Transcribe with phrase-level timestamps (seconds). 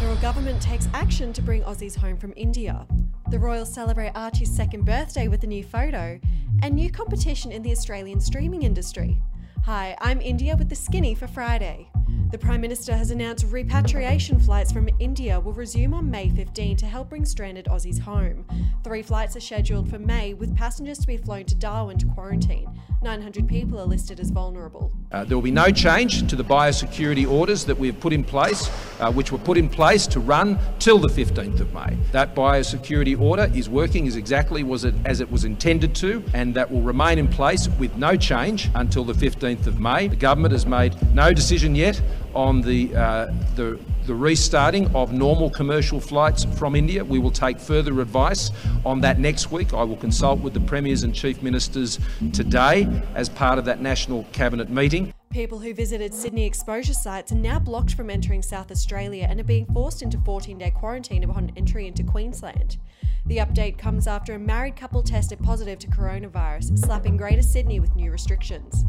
[0.00, 2.86] federal government takes action to bring Aussies home from India.
[3.28, 6.18] The Royals celebrate Archie's second birthday with a new photo,
[6.62, 9.20] and new competition in the Australian streaming industry.
[9.66, 11.90] Hi, I'm India with the Skinny for Friday.
[12.30, 16.86] The Prime Minister has announced repatriation flights from India will resume on May 15 to
[16.86, 18.46] help bring stranded Aussies home.
[18.84, 22.68] Three flights are scheduled for May, with passengers to be flown to Darwin to quarantine.
[23.02, 24.92] 900 people are listed as vulnerable.
[25.10, 28.22] Uh, there will be no change to the biosecurity orders that we have put in
[28.22, 28.70] place,
[29.00, 31.96] uh, which were put in place to run till the 15th of May.
[32.12, 36.70] That biosecurity order is working as exactly it, as it was intended to, and that
[36.70, 40.06] will remain in place with no change until the 15th of May.
[40.06, 41.99] The government has made no decision yet
[42.34, 47.04] on the, uh, the, the restarting of normal commercial flights from India.
[47.04, 48.50] We will take further advice
[48.84, 49.72] on that next week.
[49.72, 51.98] I will consult with the Premiers and Chief Ministers
[52.32, 55.12] today as part of that National Cabinet meeting.
[55.30, 59.44] People who visited Sydney exposure sites are now blocked from entering South Australia and are
[59.44, 62.78] being forced into 14 day quarantine upon entry into Queensland.
[63.26, 67.94] The update comes after a married couple tested positive to coronavirus, slapping Greater Sydney with
[67.94, 68.84] new restrictions.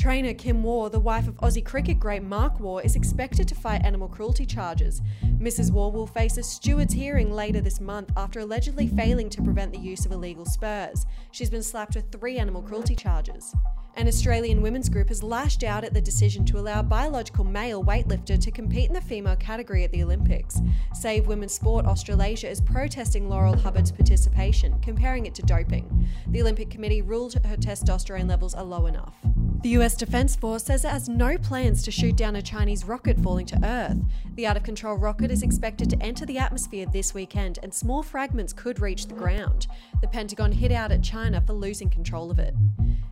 [0.00, 3.84] Trainer Kim Waugh, the wife of Aussie cricket great Mark Waugh, is expected to fight
[3.84, 5.02] animal cruelty charges.
[5.22, 5.70] Mrs.
[5.70, 9.78] Waugh will face a steward's hearing later this month after allegedly failing to prevent the
[9.78, 11.04] use of illegal spurs.
[11.32, 13.54] She's been slapped with three animal cruelty charges.
[13.96, 17.84] An Australian women's group has lashed out at the decision to allow a biological male
[17.84, 20.62] weightlifter to compete in the female category at the Olympics.
[20.94, 26.08] Save Women's Sport Australasia is protesting Laurel Hubbard's participation, comparing it to doping.
[26.28, 29.14] The Olympic Committee ruled her testosterone levels are low enough.
[29.62, 33.18] The US Defense Force says it has no plans to shoot down a Chinese rocket
[33.18, 33.98] falling to Earth.
[34.34, 38.02] The out of control rocket is expected to enter the atmosphere this weekend, and small
[38.02, 39.66] fragments could reach the ground.
[40.00, 42.54] The Pentagon hit out at China for losing control of it.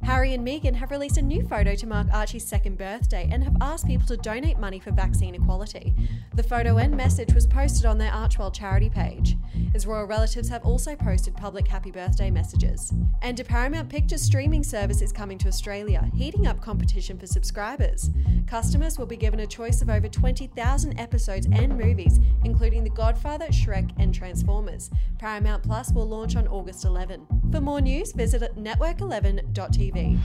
[0.09, 3.55] Harry and Meghan have released a new photo to mark Archie's second birthday and have
[3.61, 5.95] asked people to donate money for vaccine equality.
[6.33, 9.37] The photo and message was posted on their Archewell charity page.
[9.75, 12.91] His royal relatives have also posted public happy birthday messages.
[13.20, 18.09] And a Paramount Pictures streaming service is coming to Australia, heating up competition for subscribers.
[18.47, 23.49] Customers will be given a choice of over 20,000 episodes and movies, including The Godfather,
[23.49, 24.91] Shrek, and Transformers.
[25.19, 27.27] Paramount Plus will launch on August 11.
[27.53, 29.97] For more news, visit network11.tv.
[29.98, 30.16] Day.